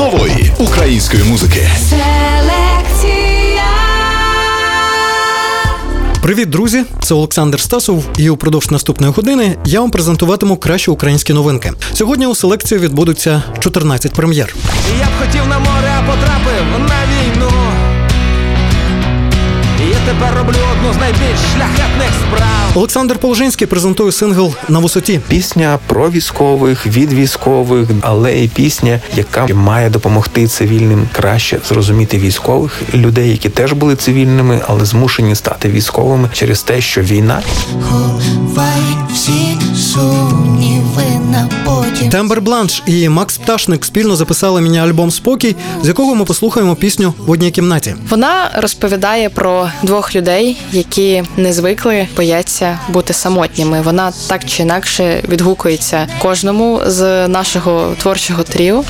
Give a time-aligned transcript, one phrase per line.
[0.00, 1.68] нової української музики.
[6.22, 6.84] Привіт, друзі!
[7.02, 11.72] Це Олександр Стасов, і упродовж наступної години я вам презентуватиму кращі українські новинки.
[11.92, 14.56] Сьогодні у селекції відбудуться 14 прем'єр.
[15.00, 17.59] Я б хотів на море, а потрапив на війну.
[20.10, 22.70] Тепер роблю одну з найбільш шляхетних справ.
[22.74, 25.20] Олександр Положинський презентує сингл на висоті.
[25.28, 32.82] Пісня про військових від військових, але і пісня, яка має допомогти цивільним краще зрозуміти військових
[32.94, 37.42] людей, які теж були цивільними, але змушені стати військовими через те, що війна
[37.88, 38.82] Ховай
[39.14, 42.10] всі сумніви на потім.
[42.10, 47.30] Тембер Бланш і Макс Пташник спільно записали міні-альбом Спокій, з якого ми послухаємо пісню в
[47.30, 47.94] одній кімнаті.
[48.10, 53.80] Вона розповідає про двох людей, які не звикли, бояться бути самотніми.
[53.82, 58.84] Вона так чи інакше відгукується кожному з нашого творчого тріо.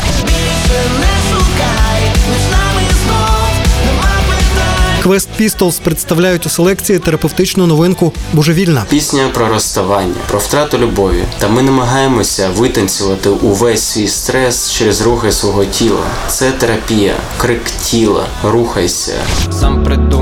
[5.04, 8.84] Quest Pistols представляють у селекції терапевтичну новинку Божевільна.
[8.88, 11.24] Пісня про розставання, про втрату любові.
[11.38, 16.06] Та ми намагаємося витанцювати увесь свій стрес через рухи свого тіла.
[16.28, 19.14] Це терапія, крик тіла, рухайся.
[19.60, 20.19] Сам придумав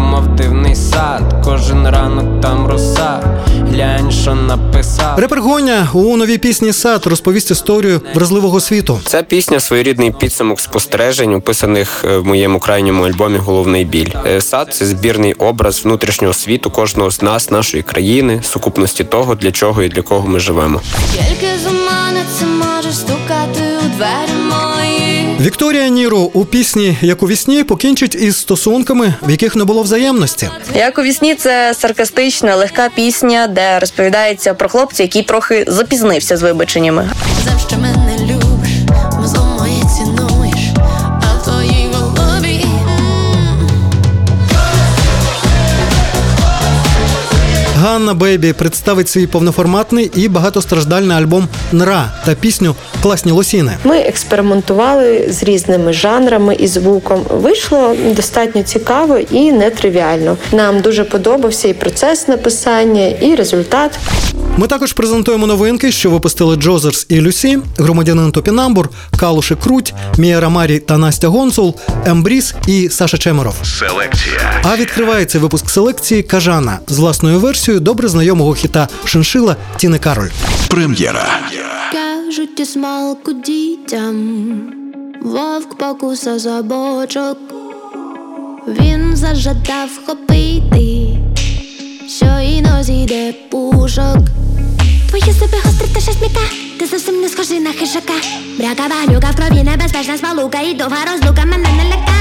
[0.99, 3.21] сад, кожен ранок там роса.
[3.71, 5.19] Глянь, що написав.
[5.19, 9.01] Репер Гоня у новій пісні Сад розповість історію вразливого світу.
[9.05, 14.11] Ця пісня своєрідний підсумок спостережень, описаних е, в моєму крайньому альбомі Головний біль.
[14.27, 19.53] Е, Сад це збірний образ внутрішнього світу кожного з нас, нашої країни, сукупності того, для
[19.53, 20.81] чого і для кого ми живемо.
[21.13, 24.38] Тільки заманиться, може стукати у двері.
[25.41, 30.49] Вікторія Ніро у пісні Як у вісні покінчить із стосунками, в яких не було взаємності.
[30.75, 36.43] Як у вісні це саркастична, легка пісня, де розповідається про хлопця, який трохи запізнився з
[36.43, 37.11] вибаченнями.
[37.45, 37.98] Завжди мене
[47.81, 53.77] Ганна Бейбі представить свій повноформатний і багатостраждальний альбом Нра та пісню Класні лосіни.
[53.85, 57.23] Ми експериментували з різними жанрами і звуком.
[57.31, 60.37] Вийшло достатньо цікаво і нетривіально.
[60.53, 63.99] Нам дуже подобався і процес написання, і результат.
[64.59, 70.79] Ми також презентуємо новинки, що випустили Джозерс і Люсі, громадянин Топінамбур, Калуши Круть, Мія Рамарі
[70.79, 73.55] та Настя Гонсул, Ембріс і Саша Чемеров.
[73.65, 74.63] Селекція.
[74.63, 80.29] А відкривається випуск селекції Кажана з власною версією добре знайомого хіта Шиншила Тіни Кароль.
[80.69, 81.27] Прем'єра.
[81.93, 84.49] Кажуть, і смалку дітям,
[85.23, 87.39] вовк покуса за бочок.
[88.69, 91.07] Він зажадав хопити,
[92.09, 94.19] що і зійде пушок.
[95.09, 96.41] Твої зуби гострі та ще сміка,
[96.79, 98.15] ти зовсім не схожий на хижака.
[98.59, 102.18] Бряка банюка в крові небезпечна смолука і довга розлука мене не лякає.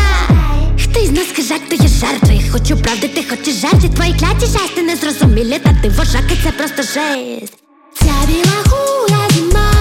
[0.97, 4.81] Хто із нас хижак, то є жертви Хочу правди, ти хочеш жерті Твої кляті жести
[4.81, 7.53] незрозумілі Та ти вожаки, це просто жесть.
[7.99, 9.76] Ця біла хула зима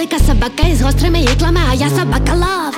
[0.00, 2.74] велика собака із гострими іклами, а я собака лов.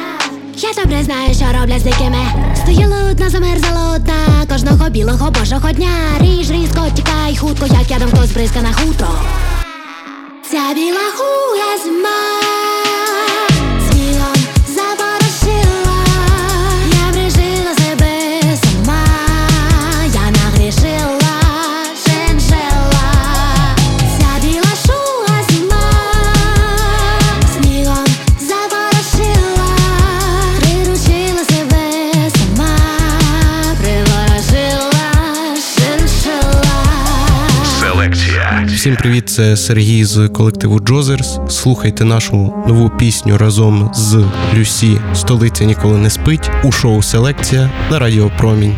[0.56, 2.26] Я добре знаю, що роблять з дикими.
[2.56, 8.32] Стою лутна, замерзла одна Кожного білого божого дня Ріж різко, тікай хутко, як ядом хтось
[8.32, 9.08] бризка на хутро
[10.50, 12.31] Ця біла хуя зима
[38.93, 41.39] Всім привіт, це Сергій з колективу Джозерс.
[41.49, 42.37] Слухайте нашу
[42.69, 44.25] нову пісню разом з
[44.55, 48.77] Люсі Столиця ніколи не спить у шоу Селекція на Радіо Промінь.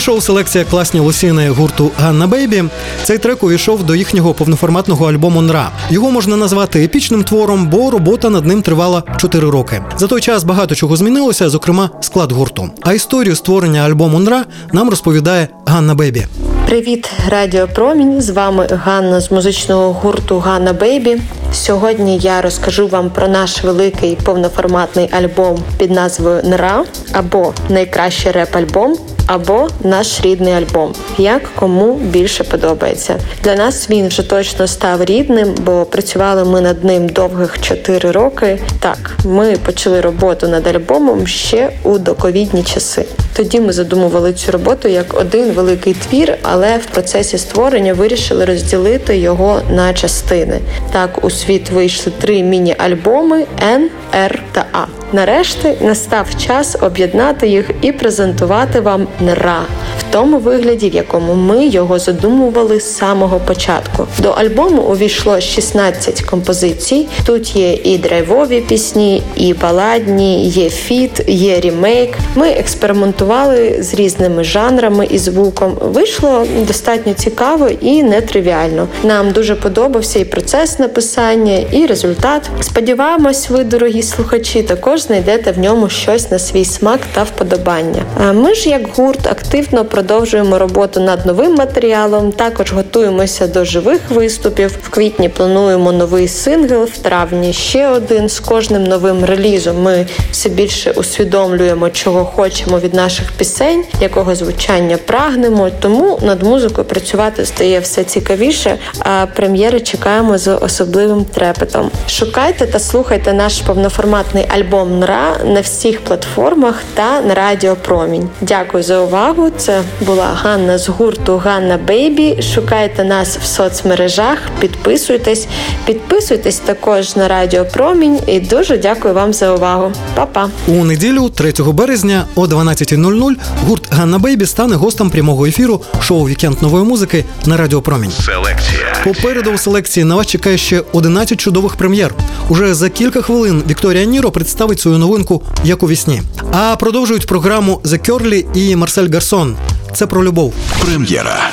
[0.00, 2.64] У шоу селекція класні лосіни гурту Ганна Бейбі.
[3.02, 5.70] Цей трек увійшов до їхнього повноформатного альбому Нра.
[5.90, 9.82] Його можна назвати епічним твором, бо робота над ним тривала 4 роки.
[9.96, 12.70] За той час багато чого змінилося, зокрема склад гурту.
[12.80, 16.26] А історію створення альбому Нра нам розповідає Ганна Бейбі.
[16.66, 18.20] Привіт, Радіо Промінь!
[18.20, 21.20] З вами Ганна з музичного гурту Ганна Бейбі.
[21.52, 28.96] Сьогодні я розкажу вам про наш великий повноформатний альбом під назвою Нра або найкращий реп-альбом,
[29.26, 30.92] або наш рідний альбом.
[31.18, 33.16] Як кому більше подобається.
[33.44, 38.58] Для нас він вже точно став рідним, бо працювали ми над ним довгих 4 роки.
[38.80, 43.04] Так, ми почали роботу над альбомом ще у доковідні часи.
[43.36, 49.18] Тоді ми задумували цю роботу як один великий твір, але в процесі створення вирішили розділити
[49.18, 50.60] його на частини.
[50.92, 54.84] Так у світ вийшли три міні-альбоми Н, Р та А.
[55.12, 59.62] Нарешті настав час об'єднати їх і презентувати вам НРА
[59.98, 64.06] в тому вигляді, в якому ми його задумували з самого початку.
[64.18, 67.08] До альбому увійшло 16 композицій.
[67.26, 72.18] Тут є і драйвові пісні, і баладні, є фіт, є рімейк.
[72.34, 75.76] Ми експериментували з різними жанрами і звуком.
[75.80, 78.88] Вийшло достатньо цікаво і нетривіально.
[79.04, 82.50] Нам дуже подобався і процес написання, і результат.
[82.60, 88.02] Сподіваємось, ви, дорогі слухачі, також знайдете в ньому щось на свій смак та вподобання.
[88.34, 92.32] Ми ж, як гурт, активно продовжуємо роботу над новим матеріалом.
[92.32, 94.76] Також готуємося до живих виступів.
[94.82, 98.28] В квітні плануємо новий сингл, в травні ще один.
[98.28, 104.96] З кожним новим релізом ми все більше усвідомлюємо, чого хочемо від наших пісень, якого звучання
[104.96, 105.70] прагнемо.
[105.80, 108.78] Тому над музикою працювати стає все цікавіше.
[108.98, 111.90] А прем'єри чекаємо з особливим трепетом.
[112.08, 118.28] Шукайте та слухайте наш повноформатний альбом НРА на всіх платформах та на Радіо Промінь.
[118.40, 119.50] Дякую за увагу.
[119.56, 122.42] Це була Ганна з гурту Ганна Бейбі.
[122.54, 125.48] Шукайте нас в соцмережах, підписуйтесь,
[125.86, 129.92] підписуйтесь також на Радіо Промінь і дуже дякую вам за увагу.
[130.14, 130.48] Па-па!
[130.66, 133.34] У неділю, 3 березня о 12.00
[133.66, 138.10] гурт Ганна Бейбі стане гостем прямого ефіру шоу Вікенд нової музики на Радіо Промінь.
[138.10, 138.94] Селекція.
[139.04, 142.14] Попереду у селекції на вас чекає ще 11 чудових прем'єр.
[142.48, 146.22] Уже за кілька хвилин Вікторія Ніро представить свою новинку як у вісні.
[146.52, 149.56] А продовжують програму The Curly і Марсель Гарсон.
[149.94, 150.54] Це про любов.
[150.84, 151.50] Прем'єра.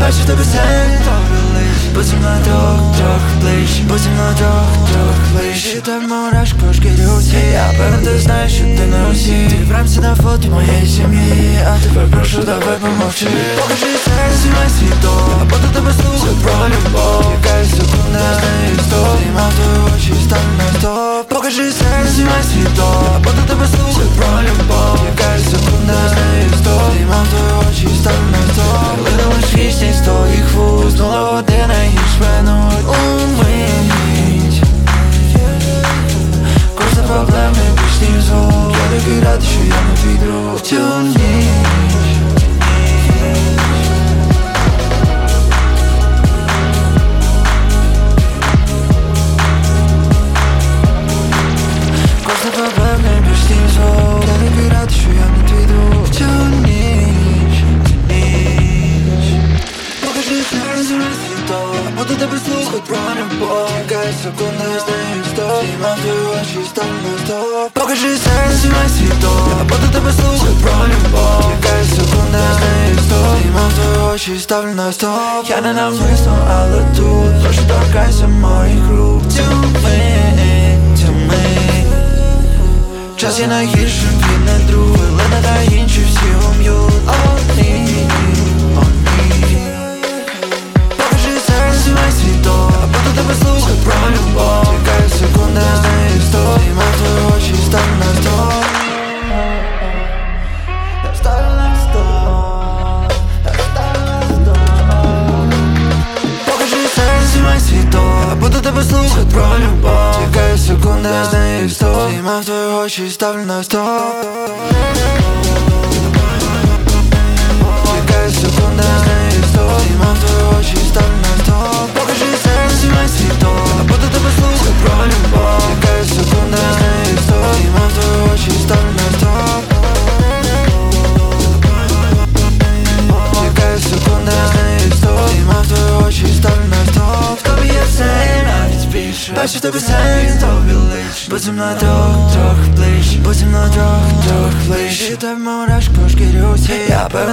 [0.00, 1.12] Бачу тебе сенто
[1.94, 7.02] Потім на трох, трох ближ Потім на трох, трох ближ І так мурашко по шкірі
[7.52, 9.48] Я ти знаєш, що ти не усі
[9.94, 15.44] Ти на фото моєї сім'ї А тепер прошу, давай помовчи Покажи серце мій світок А
[15.44, 18.31] буду тебе слухати про любов Якась секунда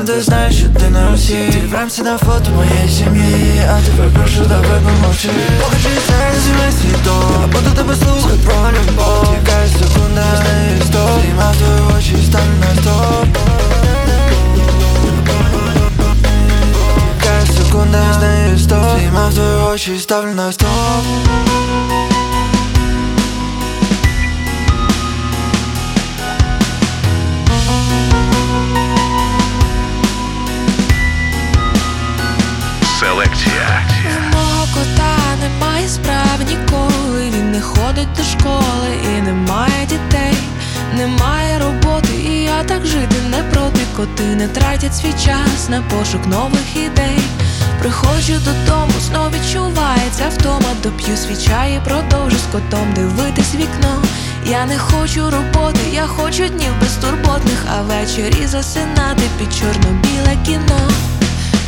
[0.09, 3.61] Я певен, ти знаєш, що ти не усі Ти в рамці на фото моєї сім'ї
[3.69, 5.29] А тепер прошу, давай помовчи
[5.61, 11.55] Покажи серце мій світок Буду тебе слухати про любов Якась секунда з неї стоп Знімав
[11.55, 13.27] твої очі, стань на стоп
[17.15, 20.69] Якась секунда з неї стоп Знімав твої очі, ставлю на стоп
[34.79, 37.29] кота немає справ ніколи.
[37.37, 40.37] Він не ходить до школи і немає дітей,
[40.97, 43.79] немає роботи, і я так жити не проти.
[43.97, 47.19] Коти не тратять свій час на пошук нових ідей.
[47.79, 54.03] Приходжу додому, знов відчувається втома Доп'ю свій чай і продовжу з котом дивитись вікно.
[54.45, 60.89] Я не хочу роботи, я хочу днів безтурботних, а ввечері засинати під чорно-біле кіно.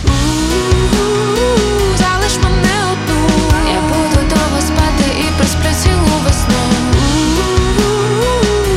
[0.06, 3.28] У-у-у, Залиш мене одну.
[3.74, 6.62] Я буду довго спати і присплю цілу весну.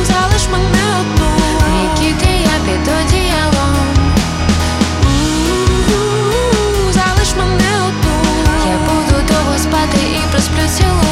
[0.03, 1.27] Залиш мене одну.
[1.73, 3.75] Мій кіт я під одіялом.
[6.91, 8.15] Залиш мене одну.
[8.71, 11.04] Я буду довго спати і присплю цілу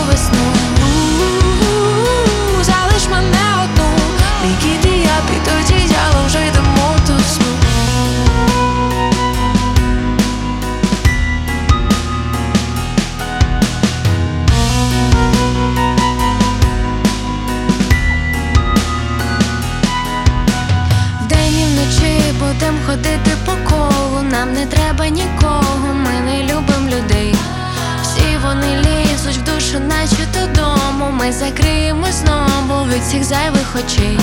[33.74, 34.20] зайвих очей.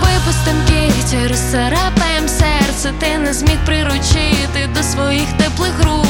[0.00, 6.06] Випустим кігті, розцарапаєм серце, ти не зміг приручити до своїх теплих рук.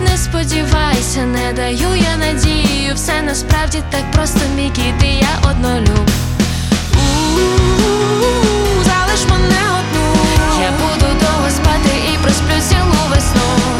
[0.00, 6.10] Не сподівайся, не даю я надію, все насправді так просто мій кіт і я однолюб.
[8.84, 10.14] Залиш мене одну,
[10.62, 13.79] я буду довго спати і просплю цілу весну.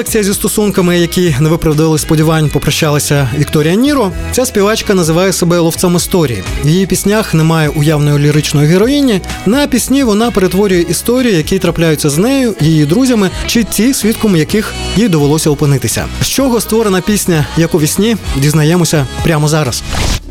[0.00, 4.12] Селекція зі стосунками, які не виправдали сподівань, попрощалася Вікторія Ніро.
[4.32, 6.42] Ця співачка називає себе ловцем історії.
[6.64, 9.20] В її піснях немає уявної ліричної героїні.
[9.46, 14.74] На пісні вона перетворює історії, які трапляються з нею, її друзями, чи ті, свідком яких
[14.96, 16.06] їй довелося опинитися.
[16.22, 19.82] З чого створена пісня як у вісні, дізнаємося прямо зараз.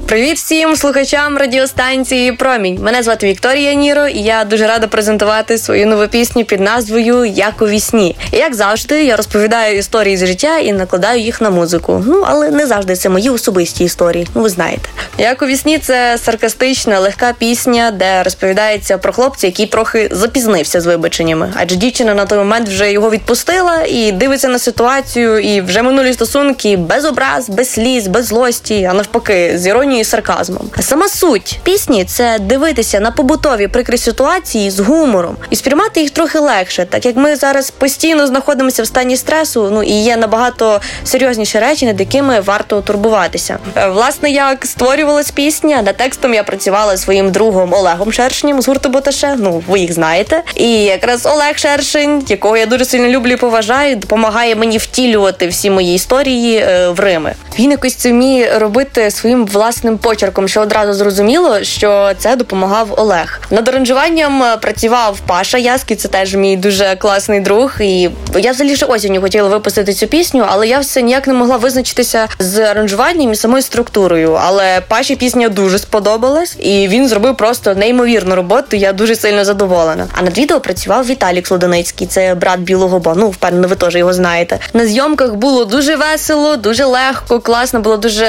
[0.09, 2.79] Привіт всім слухачам радіостанції Промінь.
[2.81, 7.61] Мене звати Вікторія Ніро, і я дуже рада презентувати свою нову пісню під назвою Як
[7.61, 8.15] у вісні.
[8.31, 12.03] І як завжди, я розповідаю історії з життя і накладаю їх на музику.
[12.07, 14.27] Ну але не завжди це мої особисті історії.
[14.35, 14.89] Ну ви знаєте.
[15.17, 20.85] Як у вісні це саркастична, легка пісня, де розповідається про хлопця, який трохи запізнився з
[20.85, 21.53] вибаченнями.
[21.55, 26.13] Адже дівчина на той момент вже його відпустила і дивиться на ситуацію, і вже минулі
[26.13, 30.69] стосунки без образ, без сліз, без злості, а навпаки, з іронією іронії і сарказмом.
[30.77, 36.09] А сама суть пісні це дивитися на побутові прикрі ситуації з гумором і сприймати їх
[36.09, 39.69] трохи легше, так як ми зараз постійно знаходимося в стані стресу.
[39.71, 43.57] Ну і є набагато серйозніші речі, над якими варто турбуватися.
[43.75, 48.67] Е, Власне, як створювалась пісня, над текстом я працювала зі своїм другом Олегом Шершнім з
[48.67, 49.35] гурту Боташе.
[49.37, 50.43] Ну ви їх знаєте.
[50.55, 55.69] І якраз Олег Шершень, якого я дуже сильно люблю і поважаю, допомагає мені втілювати всі
[55.69, 57.33] мої історії е, в Рими.
[57.59, 63.41] Він якось це вміє робити своїм власним почерком, що одразу зрозуміло, що це допомагав Олег.
[63.51, 67.81] Над аранжуванням е, працював Паша Яський, це теж мій дуже класний друг.
[67.81, 71.57] І я взагалі ще осінню хотіла випустити цю пісню, але я все ніяк не могла
[71.57, 74.39] визначитися з аранжуванням і самою структурою.
[74.43, 78.75] Але Паші пісня дуже сподобалась, і він зробив просто неймовірну роботу.
[78.75, 80.07] Я дуже сильно задоволена.
[80.13, 83.15] А над відео працював Віталік Слодоницький, це брат білого Бо.
[83.15, 84.59] Ну, впевнено, ви теж його знаєте.
[84.73, 88.27] На зйомках було дуже весело, дуже легко, класно, була дуже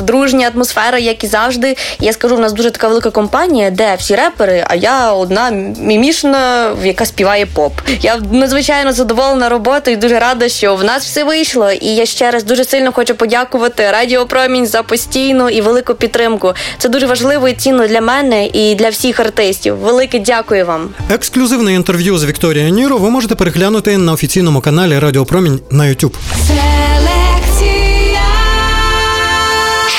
[0.00, 1.76] дружня атмосфера, як і завжди.
[2.00, 6.72] Я скажу, в нас дуже така велика компанія, де всі репери, а я одна мімішна,
[6.84, 7.72] яка співає поп.
[8.00, 11.70] Я надзвичайно задоволена роботою, і дуже рада, що в нас все вийшло.
[11.70, 16.52] І я ще раз дуже сильно хочу подякувати Радіо Промінь за постійну і велику підтримку.
[16.78, 19.76] Це дуже важливо і цінно для мене і для всіх артистів.
[19.76, 20.88] Велике дякую вам.
[21.10, 26.12] Ексклюзивне інтерв'ю з Вікторією Ніро ви можете переглянути на офіційному каналі Радіо Промінь на YouTube.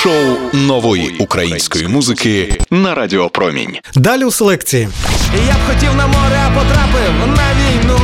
[0.03, 3.77] Шоу нової української музики на Радіо Промінь.
[3.95, 4.87] Далі у селекції.
[5.47, 7.99] Я б хотів на море, а потрапив на війну.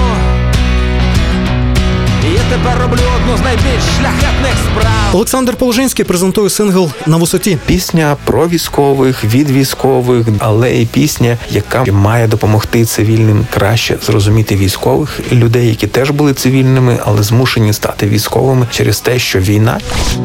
[2.50, 5.16] Тепер роблю одну з найбільш шляхетних справ.
[5.16, 7.58] Олександр Положинський презентує сингл на висоті.
[7.66, 15.20] Пісня про військових від військових, але і пісня, яка має допомогти цивільним краще зрозуміти військових
[15.32, 19.80] людей, які теж були цивільними, але змушені стати військовими через те, що війна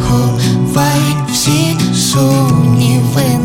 [0.09, 1.01] Ховай
[1.33, 3.04] всі сумніви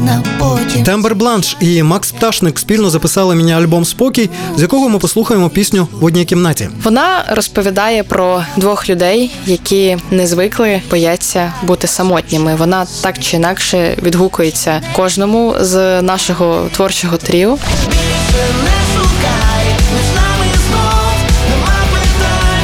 [0.09, 0.83] на потім.
[0.83, 5.87] Тембер Бланш і Макс Пташник спільно записали мені альбом Спокій, з якого ми послухаємо пісню
[5.99, 6.69] в одній кімнаті.
[6.83, 12.55] Вона розповідає про двох людей, які не звикли, бояться бути самотніми.
[12.55, 17.57] Вона так чи інакше відгукується кожному з нашого творчого тріо.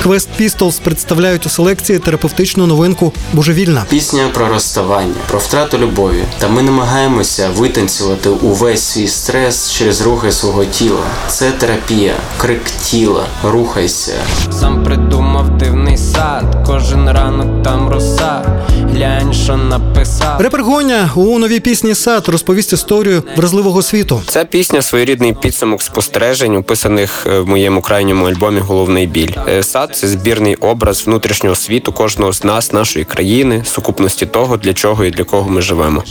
[0.06, 3.86] Quest Pistols представляють у селекції терапевтичну новинку Божевільна.
[3.89, 6.24] Пісня про розставання, про втрату любові.
[6.38, 11.04] Та ми намагаємося витанцювати увесь свій стрес через рухи свого тіла.
[11.28, 14.13] Це терапія, крик тіла, рухайся.
[14.52, 18.63] Сам придумав дивний сад, кожен ранок там роса.
[18.95, 20.41] Глянь, що написав.
[20.41, 24.21] Репер Гоня у новій пісні Сад розповість історію вразливого світу.
[24.27, 29.31] Ця пісня своєрідний підсумок спостережень, описаних е, в моєму крайньому альбомі Головний біль.
[29.47, 34.73] Е, Сад це збірний образ внутрішнього світу кожного з нас, нашої країни, сукупності того, для
[34.73, 36.03] чого і для кого ми живемо.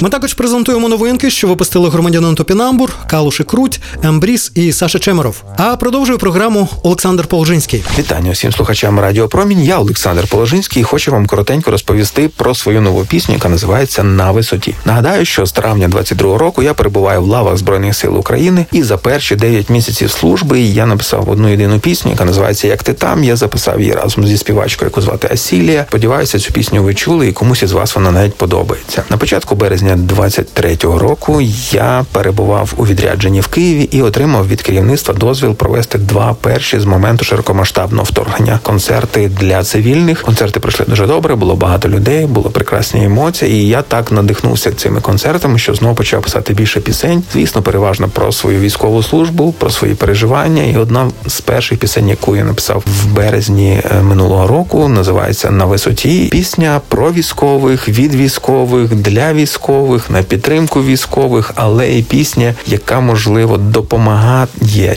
[0.00, 5.42] Ми також презентуємо новинки, що випустили громадянин Топінамбур, Калуші Круть, Ембріс і Саша Чемеров.
[5.56, 7.84] А продовжує програму Олександр Положинський.
[7.98, 9.64] Вітання усім слухачам Радіо Промінь.
[9.64, 14.30] Я Олександр Положинський і хочу вам коротенько розповісти про свою нову пісню, яка називається На
[14.30, 14.74] висоті.
[14.84, 18.96] Нагадаю, що з травня 22-го року я перебуваю в лавах збройних сил України, і за
[18.96, 23.24] перші 9 місяців служби я написав одну єдину пісню, яка називається Як ти там.
[23.24, 25.84] Я записав її разом зі співачкою, яку звати Асілія.
[25.88, 29.02] Сподіваюся, цю пісню ви чули, і комусь із вас вона навіть подобається.
[29.10, 35.14] На початку березня 23-го року я перебував у відрядженні в Києві і отримав від керівництва
[35.14, 40.22] дозвіл провести два перші з моменту широкомасштабного вторгнення концерти для цивільних.
[40.22, 43.52] Концерти пройшли дуже добре, було багато людей, було прекрасні емоції.
[43.52, 47.22] І я так надихнувся цими концертами, що знову почав писати більше пісень.
[47.32, 50.62] Звісно, переважно про свою військову службу, про свої переживання.
[50.62, 55.64] І одна з перших пісень, яку я написав в березні е, минулого року, називається На
[55.64, 56.28] висоті.
[56.32, 63.56] Пісня про військових, від військових, для військових, на підтримку військових, але і пісня, яка можливо
[63.56, 64.46] допомагає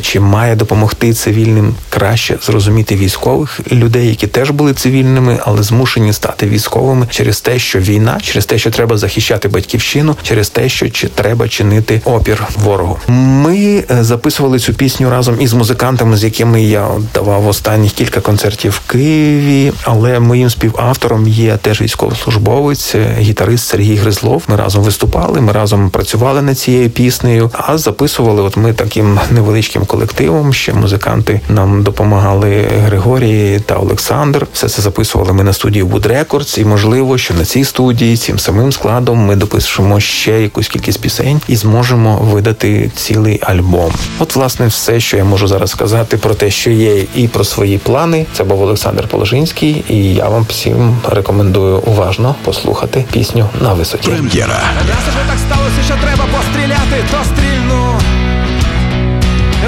[0.01, 6.47] чи має допомогти цивільним краще зрозуміти військових людей, які теж були цивільними, але змушені стати
[6.47, 11.07] військовими через те, що війна, через те, що треба захищати батьківщину, через те, що чи
[11.07, 12.99] треба чинити опір ворогу.
[13.07, 18.71] Ми е, записували цю пісню разом із музикантами, з якими я давав останніх кілька концертів
[18.71, 19.71] в Києві.
[19.83, 24.43] Але моїм співавтором є теж військовослужбовець, е, гітарист Сергій Гризлов.
[24.47, 27.51] Ми разом виступали, ми разом працювали над цією піснею.
[27.53, 30.53] А записували, от ми таким невеличким колективом.
[30.53, 34.47] Ще музиканти нам допомагали Григорій та Олександр.
[34.53, 36.59] Все це записували ми на студії Wood Records.
[36.59, 36.94] і можливо.
[36.95, 41.55] Можливо, що на цій студії цим самим складом ми допишемо ще якусь кількість пісень і
[41.55, 43.91] зможемо видати цілий альбом.
[44.19, 47.77] От, власне, все, що я можу зараз сказати про те, що є, і про свої
[47.77, 48.25] плани.
[48.33, 54.09] Це був Олександр Положинський, і я вам всім рекомендую уважно послухати пісню на висоті.
[54.09, 54.59] Прем'єра.
[54.89, 57.99] Раз уже так сталося, що треба постріляти, то стрільну.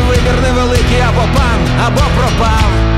[0.10, 2.98] Вибір невеликий або пан, або пропав.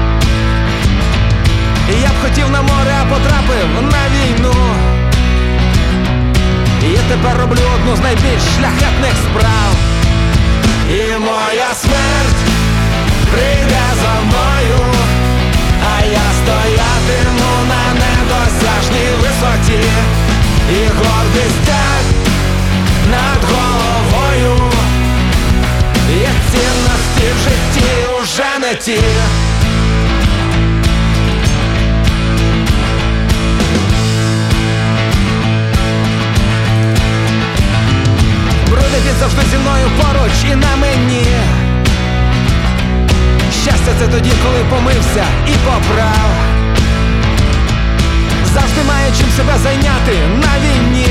[2.02, 3.39] Я б хотів на море, а потрапив
[7.10, 9.74] тепер роблю одну з найбільш шляхетних справ.
[10.90, 12.42] І моя смерть
[13.32, 14.94] прийде за мною,
[15.92, 19.84] а я стоятиму на недосяжній висоті,
[20.72, 22.04] і гордість тяг
[23.12, 24.72] над головою.
[26.10, 27.92] Є цінності в житті
[28.22, 29.00] уже не ті.
[39.40, 41.26] Брудний зі мною поруч і на мені.
[43.62, 46.32] Щастя це тоді, коли помився і поправ.
[48.54, 51.08] Завжди має чим себе зайняти на війні.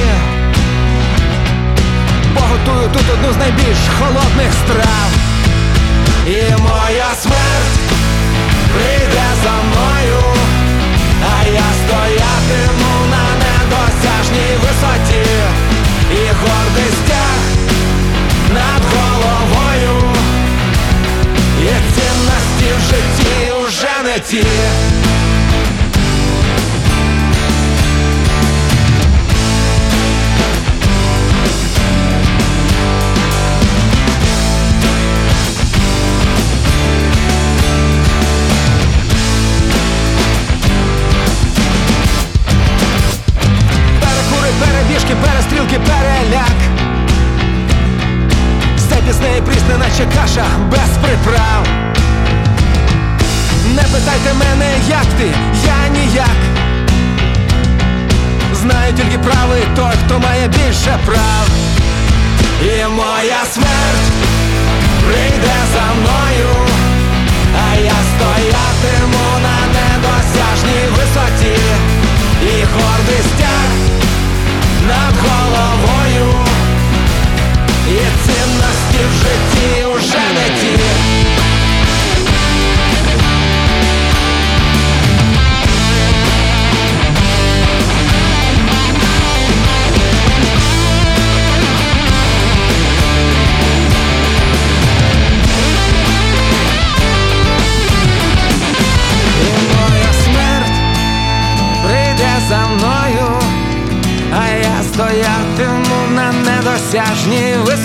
[2.35, 5.11] Бо готую тут одну з найбільш холодних страв.
[6.27, 7.79] І моя смерть
[8.75, 10.23] прийде за мною,
[11.33, 15.27] а я стоятиму на недосяжній висоті,
[16.11, 17.59] і гордий стяг
[18.49, 20.03] над головою,
[21.63, 23.29] і цінності в житті
[24.09, 24.45] не ті.
[44.01, 46.78] Перекури, перебіжки, перестрілки, переляк.
[49.09, 51.67] Все пісне і прісне, наче каша без приправ.
[53.75, 55.35] Не питайте мене, як ти,
[55.67, 56.39] я ніяк.
[58.55, 61.49] Знаю тільки правий той, хто має більше прав.
[62.63, 64.09] І моя смерть
[65.07, 66.51] прийде за мною,
[67.71, 69.98] а я стоятиму на недосяжній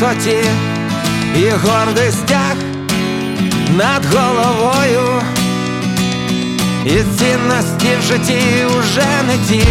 [0.03, 0.37] висоті,
[1.35, 2.55] і гордий стяг
[3.77, 5.21] над головою,
[6.85, 9.67] і цінності в житті уже не ті,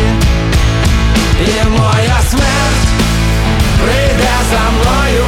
[1.40, 2.88] і моя смерть
[3.84, 5.24] прийде за мною,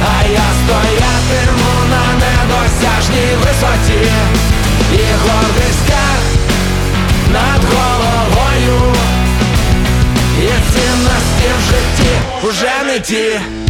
[0.00, 4.10] а я стоятиму на недосяжній висоті,
[4.92, 6.20] і гордий стяг
[7.32, 8.94] над головою,
[10.38, 12.12] і цінності в житті
[12.42, 13.62] уже не ті.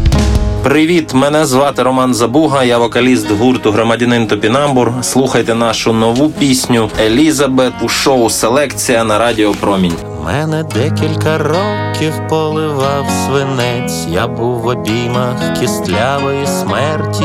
[0.62, 4.92] Привіт, мене звати Роман Забуга, я вокаліст гурту Громадянин Топінамбур.
[5.02, 9.96] Слухайте нашу нову пісню Елізабет у шоу Селекція на Радіо Промінь.
[10.24, 17.24] Мене декілька років поливав свинець, я був в обіймах кістлявої смерті.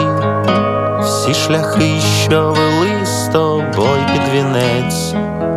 [1.02, 1.92] Всі шляхи,
[2.24, 5.14] що вели з тобою під вінець,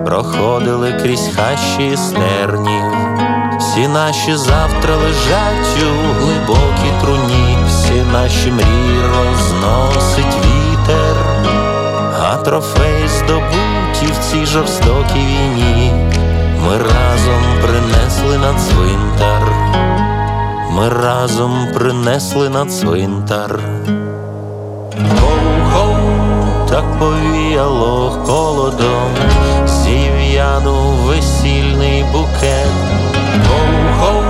[0.07, 3.11] проходили крізь хащі стернів.
[3.59, 7.57] Всі наші завтра лежать у глибокій труні,
[7.90, 11.16] всі наші мрії розносить вітер,
[12.22, 15.92] а трофей здобуті в цій жорстокій війні.
[16.66, 19.53] Ми разом принесли на цвинтар,
[20.70, 23.61] ми разом принесли на цвинтар.
[25.20, 25.96] Гоу-гоу,
[26.68, 29.11] так повіяло холодом,
[29.66, 32.68] зів'янув весільний букет.
[33.48, 34.30] Гоу-гоу,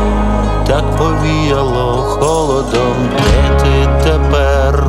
[0.81, 4.85] так повіяло холодом, де ти тепер,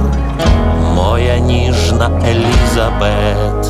[0.95, 3.67] моя ніжна Елізабет.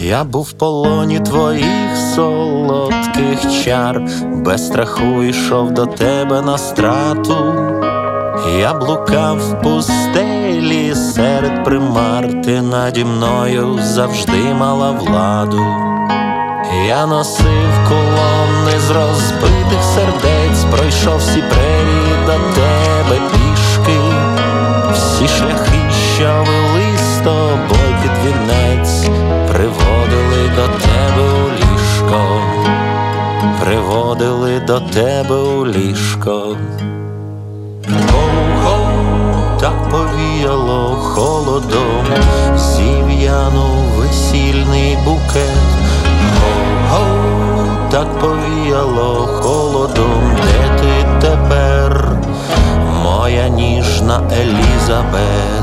[0.00, 4.02] Я був в полоні твоїх солодких чар,
[4.44, 7.36] без страху йшов до тебе на страту.
[8.58, 15.64] Я блукав в пустелі серед примар, ти наді мною завжди мала владу.
[16.86, 18.07] Я носив колони
[18.80, 23.98] з розбитих сердець, пройшов всі прерії до тебе пішки,
[24.92, 25.80] всі шляхи,
[26.14, 29.06] що вели з тобою під вінець,
[29.52, 32.40] приводили до тебе у ліжко,
[33.64, 36.56] приводили до тебе у ліжко.
[38.12, 42.06] Гоу-гоу, так повіяло холодом,
[42.56, 45.68] зів'янув весільний букет.
[46.40, 47.37] Гоу-гоу,
[47.90, 52.08] так повіяло холодом, де ти тепер,
[53.04, 55.57] моя ніжна Елізабет.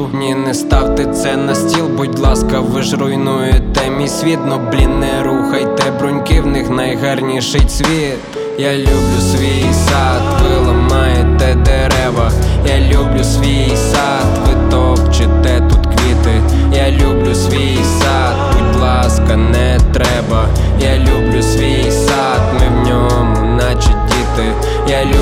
[0.00, 0.18] Решітку.
[0.18, 4.38] Ні, не ставте це на стіл, будь ласка, ви ж руйнуєте мій світ.
[4.46, 8.18] Ну блін, не рухайте бруньки, в них найгарніший цвіт.
[8.58, 12.30] Я люблю свій сад, ви ламаєте дерева.
[12.66, 16.42] Я люблю свій сад, ви топчете тут квіти.
[16.72, 20.48] Я люблю свій сад, будь ласка, не треба.
[20.80, 24.54] Я люблю свій сад, ми в ньому, наче діти.
[24.88, 25.19] Я люблю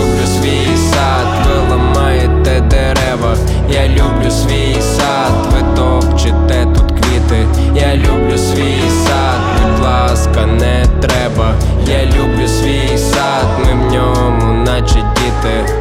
[15.49, 15.78] діти.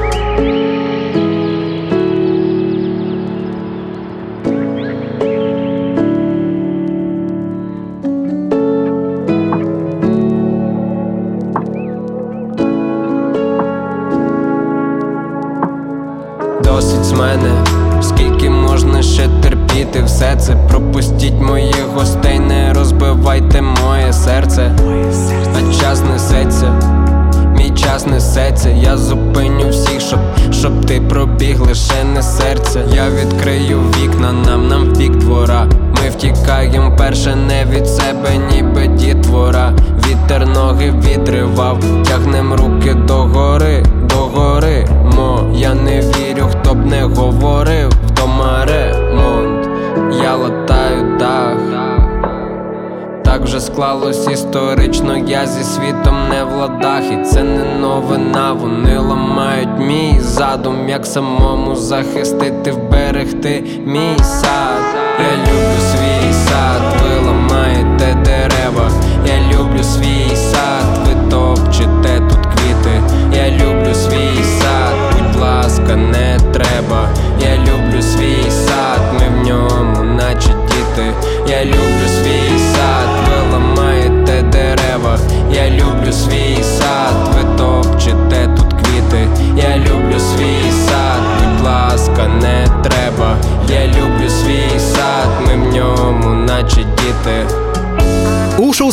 [61.08, 63.64] Самому захистити, вберегти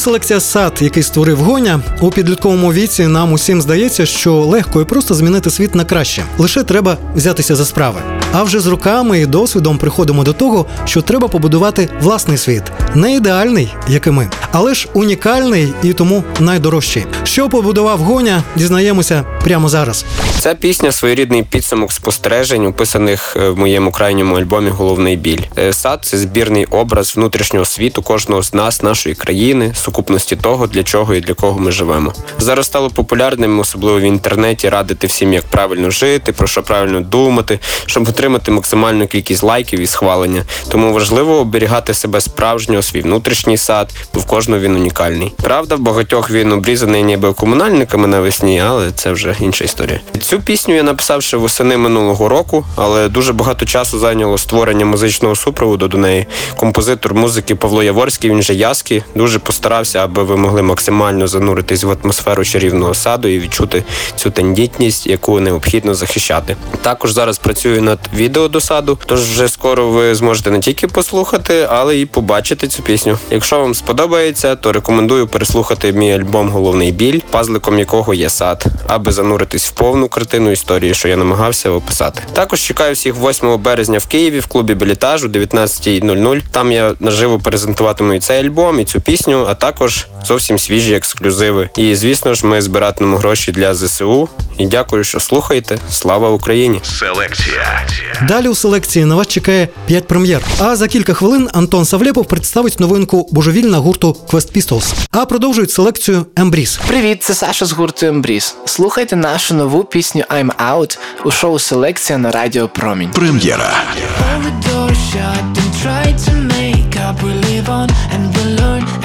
[0.04, 5.14] Селекція сад, який створив гоня, у підлітковому віці нам усім здається, що легко і просто
[5.14, 6.24] змінити світ на краще.
[6.38, 8.23] Лише треба взятися за справи.
[8.36, 12.62] А вже з руками і досвідом приходимо до того, що треба побудувати власний світ,
[12.94, 17.06] не ідеальний, як і ми, але ж унікальний і тому найдорожчий.
[17.24, 20.04] Що побудував гоня, дізнаємося прямо зараз.
[20.38, 25.42] Ця пісня своєрідний підсумок спостережень, описаних е, в моєму крайньому альбомі Головний біль.
[25.58, 30.82] Е, Сад це збірний образ внутрішнього світу кожного з нас, нашої країни, сукупності того, для
[30.82, 32.12] чого і для кого ми живемо.
[32.38, 37.58] Зараз стало популярним, особливо в інтернеті, радити всім, як правильно жити, про що правильно думати,
[37.86, 40.42] щоб отримати максимальну кількість лайків і схвалення.
[40.68, 45.32] Тому важливо оберігати себе справжнього, свій внутрішній сад, бо в кожного він унікальний.
[45.42, 50.00] Правда, в багатьох він обрізаний ніби комунальниками навесні, але це вже інша історія.
[50.20, 55.36] Цю пісню я написав ще восени минулого року, але дуже багато часу зайняло створення музичного
[55.36, 56.26] супроводу до неї.
[56.56, 61.96] Композитор музики Павло Яворський, він же Яски, дуже постарався, аби ви могли максимально зануритись в
[62.02, 63.84] атмосферу чарівного саду і відчути
[64.16, 66.56] цю тендітність, яку необхідно захищати.
[66.82, 71.66] Також зараз працюю над відео до саду, тож вже скоро ви зможете не тільки послухати,
[71.70, 73.18] але і побачити цю пісню.
[73.30, 79.12] Якщо вам сподобається, то рекомендую переслухати мій альбом Головний біль, пазликом якого є сад, аби
[79.12, 82.22] зануритись в повну картину історії, що я намагався описати.
[82.32, 86.42] Також чекаю всіх 8 березня в Києві в клубі Білітаж о 19.00.
[86.50, 91.70] Там я наживо презентуватиму і цей альбом, і цю пісню, а також зовсім свіжі ексклюзиви.
[91.76, 94.28] І звісно ж, ми збиратимемо гроші для ЗСУ.
[94.58, 95.78] І дякую, що слухаєте.
[95.90, 96.80] Слава Україні!
[96.82, 97.86] Селекція.
[98.28, 100.42] Далі у селекції на вас чекає 5 прем'єр.
[100.58, 104.94] А за кілька хвилин Антон Савлєпов представить новинку божевільна гурту Quest Pistols.
[105.10, 106.80] А продовжують селекцію Ембріз.
[106.86, 108.56] Привіт, це Саша з гурту Ембріз.
[108.64, 113.10] Слухайте нашу нову пісню I'm Out у шоу Селекція на Радіо Промінь.
[113.10, 113.72] Прем'єра.
[114.20, 117.14] Hold the door shut and try to make up.
[117.24, 119.03] We live on and we learn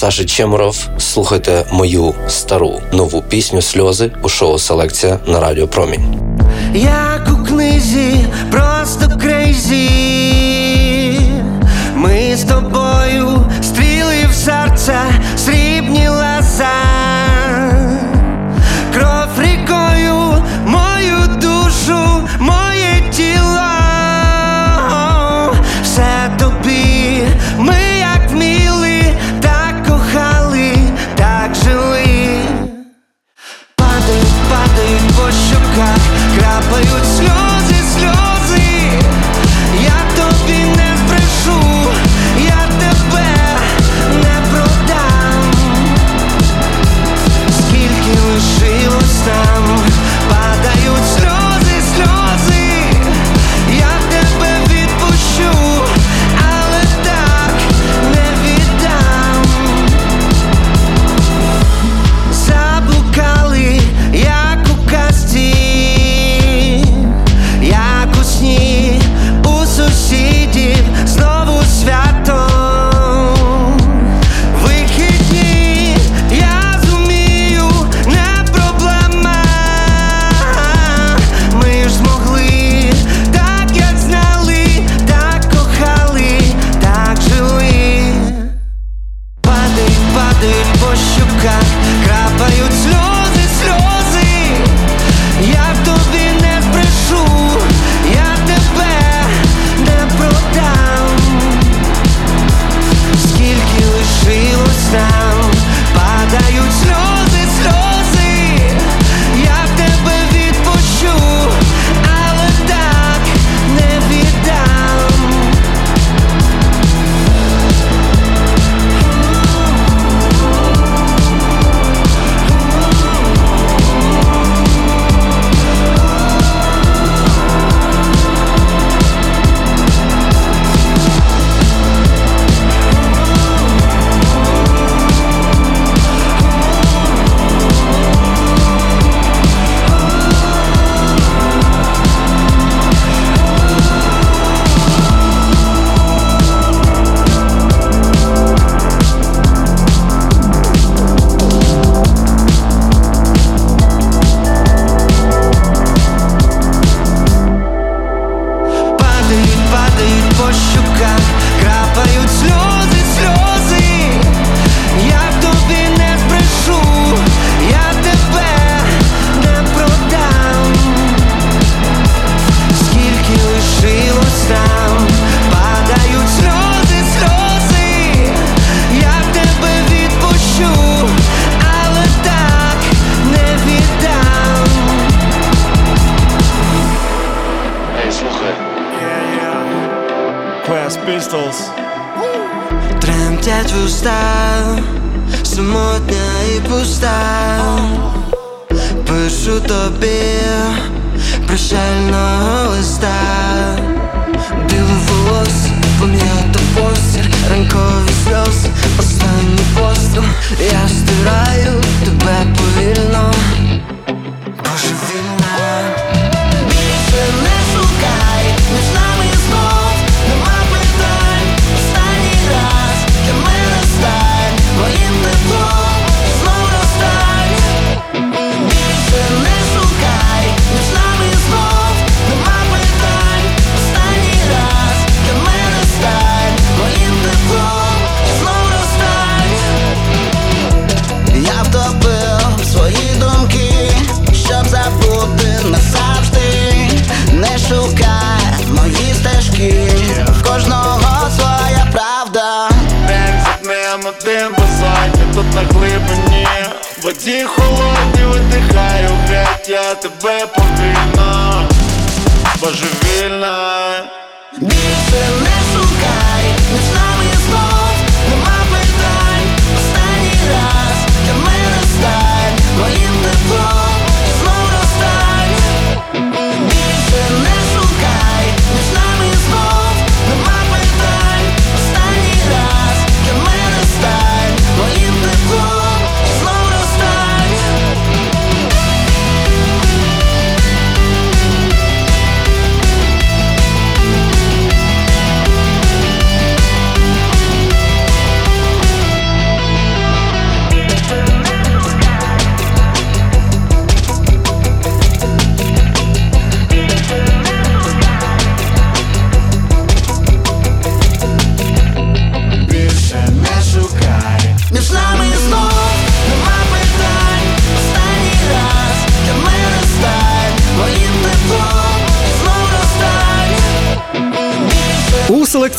[0.00, 0.88] Саша Чемуров.
[0.98, 6.20] Слухайте мою стару нову пісню Сльози у шоу Селекція на Радіо Промінь.
[6.74, 9.90] Як у книзі, просто крейзі.
[11.94, 14.98] Ми з тобою стріли в серце,
[15.36, 16.08] срібні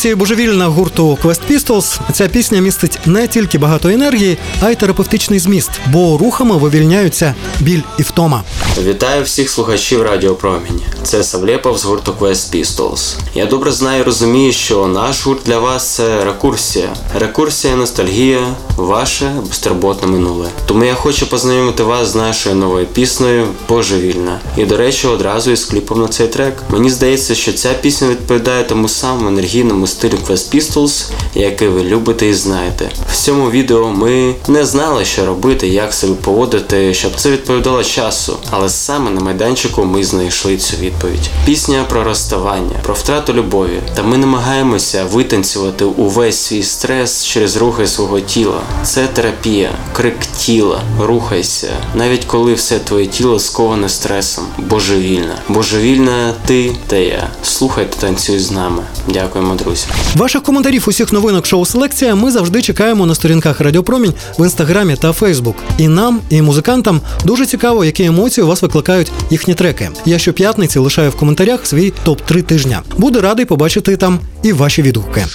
[0.05, 5.39] У божевільна гурту Quest Pistols ця пісня містить не тільки багато енергії, а й терапевтичний
[5.39, 8.43] зміст, бо рухами вивільняються біль і втома.
[8.83, 10.81] Вітаю всіх слухачів Радіо Промінь.
[11.03, 13.15] Це Савлєпов з гурту Quest Pistols.
[13.35, 16.89] Я добре знаю і розумію, що наш гурт для вас це рекурсія.
[17.19, 18.47] Рекурсія, ностальгія,
[18.77, 20.47] ваше безтурботне минуле.
[20.65, 24.39] Тому я хочу познайомити вас з нашою новою піснею Божевільна.
[24.57, 26.53] І до речі, одразу із кліпом на цей трек.
[26.69, 32.27] Мені здається, що ця пісня відповідає тому самому енергійному стилю Quest Pistols, який ви любите
[32.27, 32.89] і знаєте.
[33.11, 38.37] В цьому відео ми не знали, що робити, як себе поводити, щоб це відповідало часу.
[38.49, 41.29] Але саме на майданчику ми знайшли цю відповідь.
[41.45, 43.79] Пісня про розставання, про втрату любові.
[43.95, 48.61] Та ми намагаємося витанцювати увесь свій стрес через рухи свого тіла.
[48.83, 54.43] Це терапія, крик тіла, рухайся, навіть коли все твоє тіло сковане стресом.
[54.57, 55.35] Божевільна.
[55.49, 57.29] Божевільна ти та я.
[57.43, 58.83] Слухай та танцюй з нами.
[59.07, 59.80] Дякуємо, друзі.
[60.15, 65.13] Ваших коментарів усіх новинок шоу Селекція ми завжди чекаємо на сторінках Радіопромінь в інстаграмі та
[65.13, 65.55] Фейсбук.
[65.77, 69.89] І нам, і музикантам дуже цікаво, які емоції у вас викликають їхні треки.
[70.05, 72.81] Я щоп'ятниці лишаю в коментарях свій топ 3 тижня.
[72.97, 75.25] Буду радий побачити там і ваші відгуки.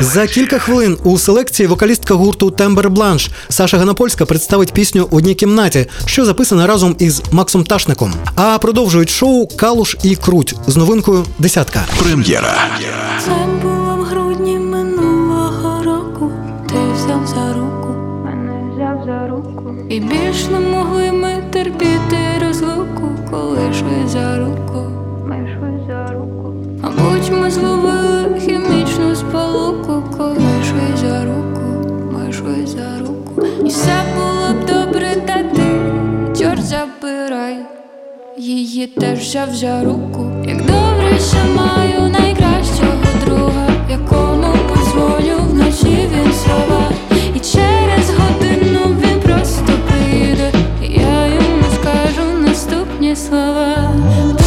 [0.00, 5.86] За кілька хвилин у селекції вокалістка гурту Тембер Бланш Саша Ганапольська представить пісню «Одній кімнаті,
[6.06, 8.14] що записана разом із Максом Ташником.
[8.34, 11.84] А продовжують шоу Калуш і Круть з новинкою Десятка.
[12.02, 12.68] Прем'єра.
[19.96, 24.90] І більш не могли ми терпіти розлуку, коли йшли за руку.
[25.26, 26.54] Ми йшли за руку.
[26.82, 33.46] Мабуть, ми зловили хімічну сполуку, коли йшли за руку, ми йшли за руку.
[33.64, 35.62] І все було б добре, та ти
[36.38, 37.56] чорт забирай.
[38.38, 40.30] Її теж взяв за руку.
[40.48, 46.90] Як добре, що маю найкращого друга, якому позволю вночі він слова.
[47.34, 48.05] І через
[53.16, 54.45] слова.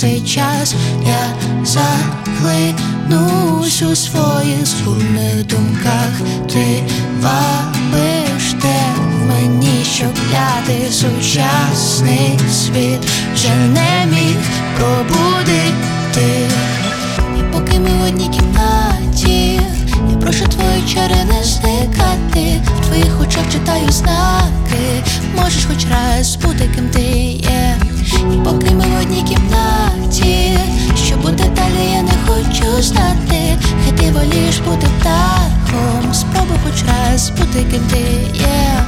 [0.00, 0.74] Цей час
[1.06, 1.34] я
[1.64, 3.02] заглинусь
[3.82, 6.12] у своїх сумних думках.
[6.52, 6.82] Ти
[7.20, 13.00] вабиш те в мені, щоб гляди сучасний світ
[13.34, 14.36] вже не міг
[14.76, 16.48] пробудити.
[17.38, 19.60] І поки ми в одній кімнаті,
[20.10, 22.62] я прошу твої чари не зникати.
[22.80, 25.02] В твоїх очах читаю знаки.
[25.36, 27.89] Можеш хоч раз бути ким ти є.
[28.44, 30.58] Поки ми в одній кімнаті,
[31.06, 33.58] що буде далі, я не хочу знати.
[33.84, 36.14] Хай ти волієш бути птахом.
[36.14, 38.00] Спробуй хоч раз бути ким ти
[38.34, 38.84] є.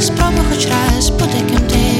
[0.00, 1.93] Спробуй хоч раз бути ким ти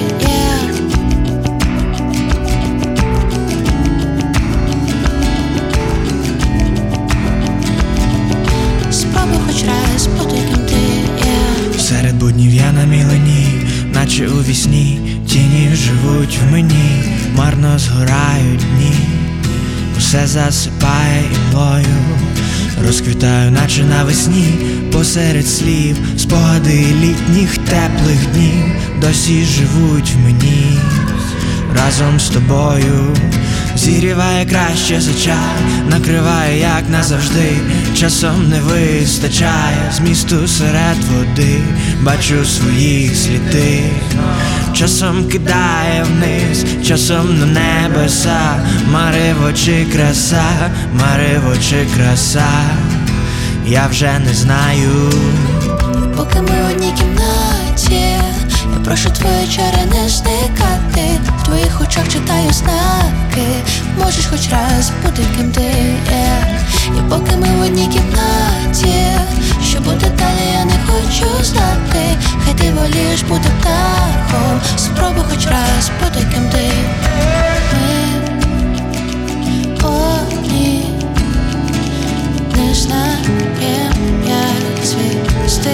[14.14, 17.04] наче у вісні, тіні живуть в мені,
[17.36, 18.92] марно згорають дні,
[19.98, 21.86] усе засипає імлою,
[22.86, 24.54] розквітаю, наче навесні,
[24.92, 28.64] посеред слів, спогади літніх теплих днів,
[29.00, 30.78] досі живуть в мені,
[31.76, 33.16] разом з тобою.
[33.84, 35.56] Зігріває краще за чай,
[35.90, 37.56] накриває, як назавжди,
[37.96, 41.58] часом не вистачає змісту серед води,
[42.02, 43.82] бачу свої сліди,
[44.72, 48.40] часом кидає вниз, часом на небеса,
[48.92, 50.70] мариво чи краса,
[51.00, 52.50] мариво чи краса,
[53.66, 55.12] я вже не знаю.
[56.16, 58.04] Поки ми в одній кімнаті,
[58.72, 61.20] я прошу твої чари не зникати.
[61.38, 63.46] В твоїх очах читаю знаки.
[63.98, 65.62] Можеш хоч раз бути ким ти
[66.10, 66.58] є.
[66.86, 69.04] І поки ми в одній кімнаті,
[69.64, 72.18] що буде далі, я не хочу знати.
[72.44, 74.60] Хай ти волієш бути птахом.
[74.76, 76.70] Спробуй хоч раз бути ким ти.
[82.56, 85.70] Не знаєм, як цвісти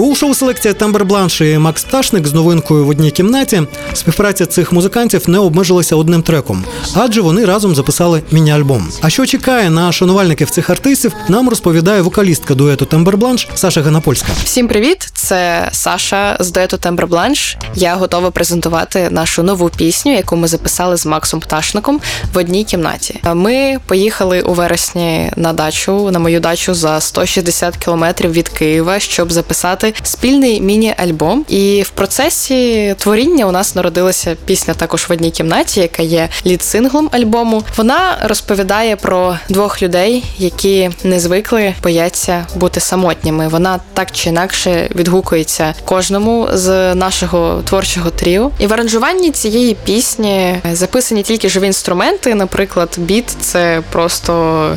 [0.00, 3.62] У шоу селекція Тамбер Бланш і Макс Пташник з новинкою в одній кімнаті.
[3.94, 8.88] Співпраця цих музикантів не обмежилася одним треком, адже вони разом записали міні-альбом.
[9.00, 14.28] А що чекає на шанувальників цих артистів, нам розповідає вокалістка дуету Тамбер Бланш Саша Ганапольська.
[14.44, 15.08] Всім привіт!
[15.12, 17.56] Це Саша з дуету Тембр Бланш.
[17.74, 22.00] Я готова презентувати нашу нову пісню, яку ми записали з Максом Пташником
[22.34, 23.20] в одній кімнаті.
[23.34, 29.32] Ми поїхали у вересні на дачу, на мою дачу за 160 кілометрів від Києва, щоб
[29.32, 31.44] записати спільний міні-альбом.
[31.48, 37.08] І в процесі творіння у нас народилася пісня також в одній кімнаті, яка є лід-синглом
[37.12, 37.62] альбому.
[37.76, 43.48] Вона розповідає про двох людей, які не звикли бояться бути самотніми.
[43.48, 48.50] Вона так чи інакше відгукується кожному з нашого творчого тріо.
[48.58, 52.34] І в аранжуванні цієї пісні записані тільки живі інструменти.
[52.34, 54.32] Наприклад, біт це просто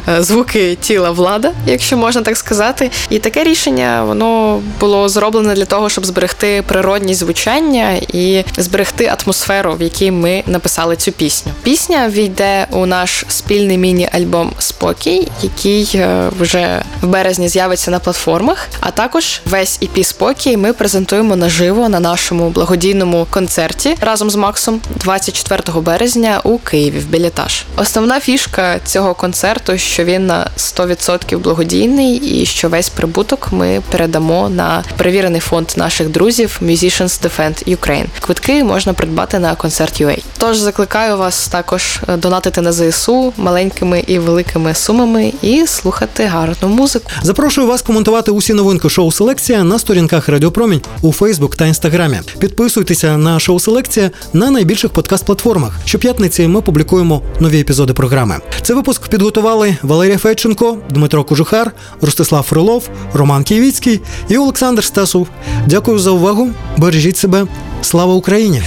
[0.10, 2.92] е, звуки тіла влада, якщо можна так сказати.
[3.10, 9.76] І таке рішення воно було зроблене для того, щоб зберегти природність звучання і зберегти атмосферу,
[9.76, 11.52] в якій ми написали цю пісню.
[11.64, 18.68] Пісня війде у наш спільний міні-альбом Спокій, який е, вже в березні з'явиться на платформах.
[18.80, 24.82] А також весь EP спокій ми презентуємо наживо на нашому благодійному концерті разом з Максом
[24.96, 27.64] 24 березня у Києві в Білітаж.
[27.78, 34.50] Основна фішка цього концерту, що він на 100% благодійний, і що весь прибуток ми передамо
[34.50, 38.06] на перевірений фонд наших друзів Musicians Defend Ukraine.
[38.20, 40.24] Квитки можна придбати на концерт UA.
[40.38, 46.68] Тож закликаю вас також е, донатити на ЗСУ маленькими і великими сумами і слухати гарну
[46.68, 47.12] музику.
[47.22, 52.20] Запрошую вас коментувати усі новинки шоу Селекція на сторінках Радіопромінь у Фейсбук та Інстаграмі.
[52.40, 55.72] Підписуйтеся на шоу Селекція на найбільших подкаст-платформах.
[55.86, 58.36] Щоп'ятниці ми публікуємо нові епізоди програми.
[58.62, 61.72] Цей випуск підготували Валерія Федченко, Дмитро Кожухар,
[62.02, 65.28] Ростислав Фрилов, Роман Києвіцький і Олександр Стасов.
[65.68, 66.50] Дякую за увагу.
[66.78, 67.46] Бережіть себе.
[67.82, 68.62] Слава Україні!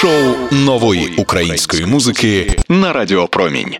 [0.00, 3.74] Шоу нової української музики на Радіо Промінь.